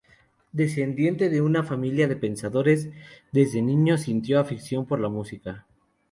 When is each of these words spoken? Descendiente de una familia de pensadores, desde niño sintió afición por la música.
Descendiente 0.51 1.29
de 1.29 1.43
una 1.43 1.61
familia 1.61 2.07
de 2.07 2.15
pensadores, 2.15 2.89
desde 3.31 3.61
niño 3.61 3.99
sintió 3.99 4.39
afición 4.39 4.87
por 4.87 4.99
la 4.99 5.09
música. 5.09 5.67